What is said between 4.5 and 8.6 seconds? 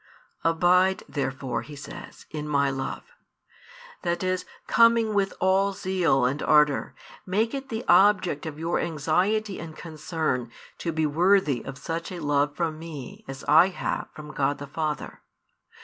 coming with all zeal and ardour, make it the object of